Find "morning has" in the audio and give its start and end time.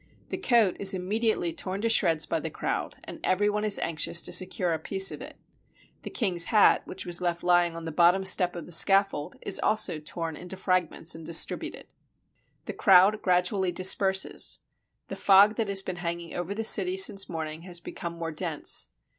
17.29-17.79